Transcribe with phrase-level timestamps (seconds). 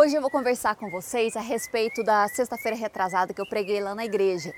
[0.00, 3.96] Hoje eu vou conversar com vocês a respeito da sexta-feira retrasada que eu preguei lá
[3.96, 4.54] na igreja.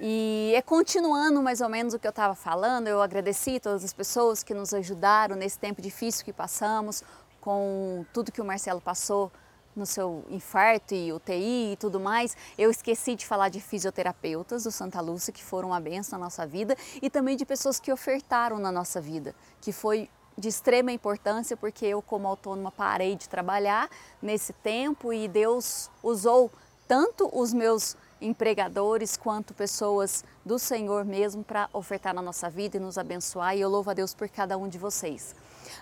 [0.00, 3.92] E é continuando mais ou menos o que eu estava falando, eu agradeci todas as
[3.92, 7.02] pessoas que nos ajudaram nesse tempo difícil que passamos,
[7.40, 9.32] com tudo que o Marcelo passou
[9.74, 12.36] no seu infarto e UTI e tudo mais.
[12.56, 16.46] Eu esqueci de falar de fisioterapeutas do Santa Lúcia que foram uma benção na nossa
[16.46, 21.56] vida e também de pessoas que ofertaram na nossa vida, que foi de extrema importância
[21.56, 23.88] porque eu como autônoma parei de trabalhar
[24.20, 26.50] nesse tempo e Deus usou
[26.88, 32.80] tanto os meus empregadores quanto pessoas do Senhor mesmo para ofertar na nossa vida e
[32.80, 35.34] nos abençoar e eu louvo a Deus por cada um de vocês.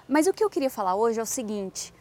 [0.08, 1.92] Mas o que eu queria falar hoje é o seguinte,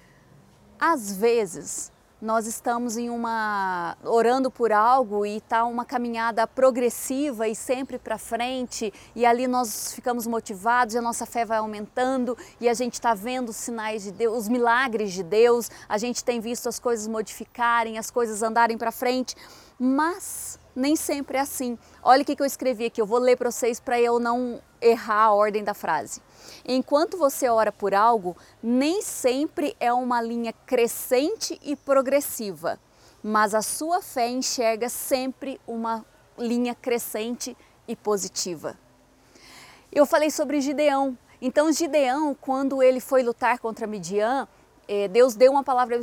[0.79, 1.91] às vezes
[2.21, 8.17] nós estamos em uma orando por algo e está uma caminhada progressiva e sempre para
[8.17, 12.93] frente e ali nós ficamos motivados e a nossa fé vai aumentando e a gente
[12.93, 16.79] está vendo os sinais de Deus, os milagres de Deus, a gente tem visto as
[16.79, 19.35] coisas modificarem, as coisas andarem para frente,
[19.79, 21.77] mas nem sempre é assim.
[22.03, 25.25] Olha o que eu escrevi aqui, eu vou ler para vocês para eu não errar
[25.25, 26.21] a ordem da frase.
[26.65, 32.79] Enquanto você ora por algo, nem sempre é uma linha crescente e progressiva,
[33.23, 36.05] mas a sua fé enxerga sempre uma
[36.37, 37.55] linha crescente
[37.87, 38.77] e positiva.
[39.91, 41.17] Eu falei sobre Gideão.
[41.41, 44.47] Então, Gideão, quando ele foi lutar contra Midian,
[45.11, 46.01] Deus deu uma palavra,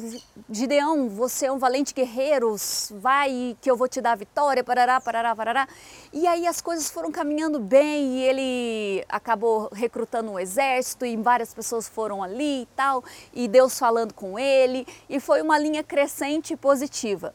[0.49, 2.57] Gideão, você é um valente guerreiro,
[2.93, 5.69] vai que eu vou te dar a vitória, parará, parará, parará.
[6.11, 11.53] E aí as coisas foram caminhando bem e ele acabou recrutando um exército e várias
[11.53, 13.05] pessoas foram ali e tal,
[13.35, 17.35] e Deus falando com ele, e foi uma linha crescente e positiva.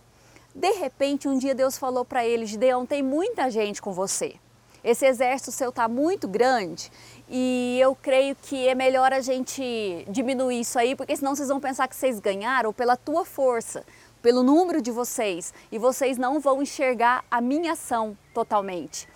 [0.55, 4.35] De repente, um dia Deus falou para ele, Gideão, tem muita gente com você.
[4.83, 6.91] Esse exército seu está muito grande
[7.29, 11.59] e eu creio que é melhor a gente diminuir isso aí, porque senão vocês vão
[11.59, 13.85] pensar que vocês ganharam pela tua força,
[14.21, 19.07] pelo número de vocês, e vocês não vão enxergar a minha ação totalmente.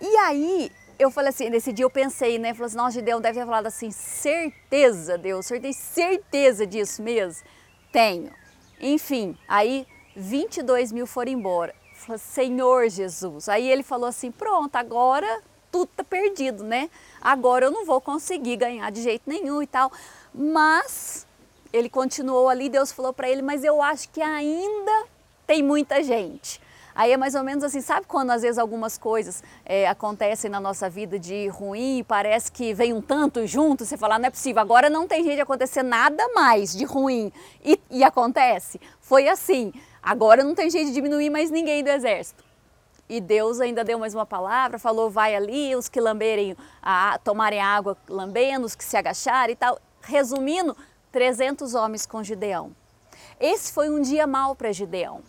[0.00, 2.52] E aí eu falei assim, nesse dia eu pensei, né?
[2.52, 7.42] Falei assim, nossa, Deus deve ter falado assim, certeza, Deus, o certeza disso mesmo?
[7.90, 8.32] Tenho.
[8.80, 11.74] Enfim, aí 22 mil foram embora.
[12.06, 13.48] Falei, Senhor Jesus.
[13.48, 16.88] Aí ele falou assim: pronto, agora tudo tá perdido, né?
[17.20, 19.90] Agora eu não vou conseguir ganhar de jeito nenhum e tal.
[20.32, 21.26] Mas
[21.72, 25.06] ele continuou ali, Deus falou para ele: mas eu acho que ainda
[25.46, 26.60] tem muita gente.
[26.96, 30.58] Aí é mais ou menos assim, sabe quando às vezes algumas coisas é, acontecem na
[30.58, 34.30] nossa vida de ruim e parece que vem um tanto junto, você fala, não é
[34.30, 37.30] possível, agora não tem jeito de acontecer nada mais de ruim
[37.62, 38.80] e, e acontece.
[38.98, 39.74] Foi assim.
[40.02, 42.42] Agora não tem jeito de diminuir mais ninguém do exército.
[43.08, 47.60] E Deus ainda deu mais uma palavra, falou: vai ali, os que lamberem, a, tomarem
[47.60, 49.78] água lambendo, os que se agacharem e tal.
[50.00, 50.76] Resumindo,
[51.12, 52.72] 300 homens com Gideão.
[53.38, 55.22] Esse foi um dia mau para Gideão,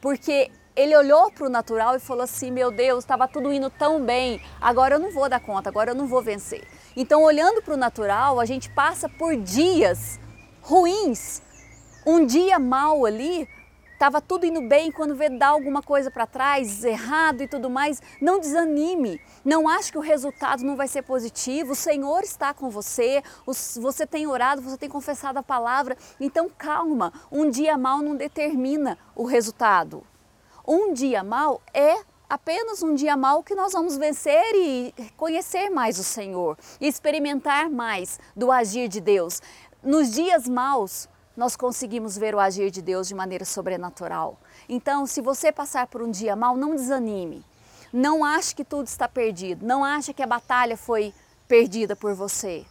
[0.00, 4.02] porque ele olhou para o natural e falou assim: Meu Deus, estava tudo indo tão
[4.02, 6.66] bem, agora eu não vou dar conta, agora eu não vou vencer.
[6.96, 10.18] Então, olhando para o natural, a gente passa por dias
[10.60, 11.42] ruins,
[12.06, 13.48] um dia mau ali,
[13.92, 18.02] estava tudo indo bem, quando vê dar alguma coisa para trás, errado e tudo mais,
[18.20, 19.20] não desanime.
[19.44, 21.72] Não ache que o resultado não vai ser positivo.
[21.72, 23.22] O Senhor está com você,
[23.80, 25.96] você tem orado, você tem confessado a palavra.
[26.20, 30.04] Então calma, um dia mal não determina o resultado.
[30.66, 35.98] Um dia mal é apenas um dia mal que nós vamos vencer e conhecer mais
[35.98, 39.42] o Senhor, e experimentar mais do agir de Deus.
[39.82, 44.38] Nos dias maus, nós conseguimos ver o agir de Deus de maneira sobrenatural.
[44.68, 47.44] Então, se você passar por um dia mal, não desanime.
[47.92, 49.66] Não ache que tudo está perdido.
[49.66, 51.12] Não ache que a batalha foi
[51.48, 52.64] perdida por você.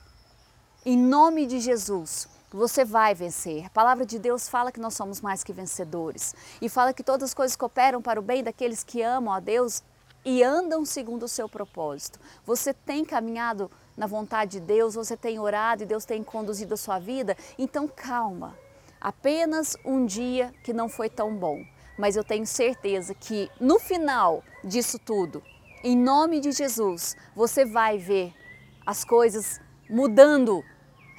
[0.85, 3.65] Em nome de Jesus, você vai vencer.
[3.65, 7.29] A palavra de Deus fala que nós somos mais que vencedores e fala que todas
[7.29, 9.83] as coisas cooperam para o bem daqueles que amam a Deus
[10.23, 12.19] e andam segundo o seu propósito.
[12.45, 16.77] Você tem caminhado na vontade de Deus, você tem orado e Deus tem conduzido a
[16.77, 18.57] sua vida, então calma.
[18.99, 21.63] Apenas um dia que não foi tão bom,
[21.97, 25.41] mas eu tenho certeza que no final disso tudo,
[25.83, 28.33] em nome de Jesus, você vai ver
[28.85, 29.59] as coisas
[29.89, 30.63] mudando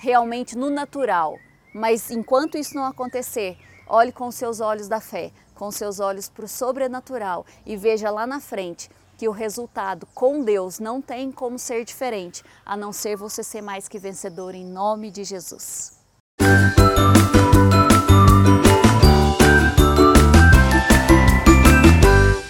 [0.03, 1.39] realmente no natural.
[1.73, 3.57] Mas enquanto isso não acontecer,
[3.87, 8.27] olhe com seus olhos da fé, com seus olhos para o sobrenatural e veja lá
[8.27, 13.17] na frente que o resultado com Deus não tem como ser diferente, a não ser
[13.17, 15.93] você ser mais que vencedor em nome de Jesus.